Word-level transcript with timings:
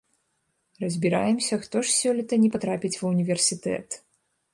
Разбіраемся, 0.83 1.57
хто 1.65 1.77
ж 1.89 1.93
сёлета 1.97 2.39
не 2.45 2.49
патрапіць 2.57 2.91
ва 3.03 3.07
ўніверсітэт. 3.13 3.87